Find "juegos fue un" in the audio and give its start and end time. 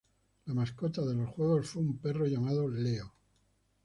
1.29-1.99